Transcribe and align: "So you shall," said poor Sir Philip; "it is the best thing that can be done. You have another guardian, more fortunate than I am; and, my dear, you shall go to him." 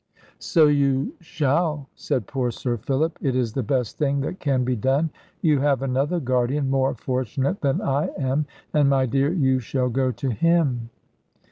"So 0.39 0.65
you 0.67 1.13
shall," 1.21 1.87
said 1.93 2.25
poor 2.25 2.49
Sir 2.49 2.75
Philip; 2.77 3.19
"it 3.21 3.35
is 3.35 3.53
the 3.53 3.61
best 3.61 3.99
thing 3.99 4.21
that 4.21 4.39
can 4.39 4.63
be 4.63 4.75
done. 4.75 5.11
You 5.43 5.59
have 5.59 5.83
another 5.83 6.19
guardian, 6.19 6.71
more 6.71 6.95
fortunate 6.95 7.61
than 7.61 7.83
I 7.83 8.07
am; 8.17 8.47
and, 8.73 8.89
my 8.89 9.05
dear, 9.05 9.31
you 9.31 9.59
shall 9.59 9.89
go 9.89 10.11
to 10.13 10.31
him." 10.31 10.89